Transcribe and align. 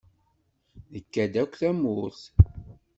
Nekka-d 0.91 1.33
akk 1.43 1.53
tamurt. 1.59 2.21